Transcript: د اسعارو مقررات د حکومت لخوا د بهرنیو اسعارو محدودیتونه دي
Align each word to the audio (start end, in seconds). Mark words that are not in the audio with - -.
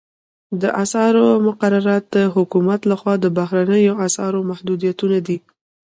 د 0.61 0.63
اسعارو 0.83 1.25
مقررات 1.47 2.03
د 2.15 2.17
حکومت 2.35 2.79
لخوا 2.91 3.13
د 3.19 3.25
بهرنیو 3.37 3.99
اسعارو 4.07 4.39
محدودیتونه 4.49 5.17
دي 5.27 5.37